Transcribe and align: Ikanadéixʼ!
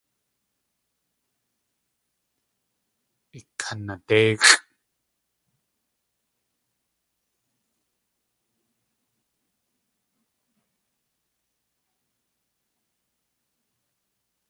Ikanadéixʼ! 3.39 4.61